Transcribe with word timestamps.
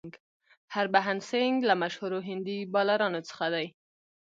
هربهن 0.73 1.19
سنګ 1.29 1.55
له 1.69 1.73
مشهورو 1.83 2.19
هندي 2.27 2.57
بالرانو 2.73 3.21
څخه 3.29 3.45
دئ. 3.53 3.67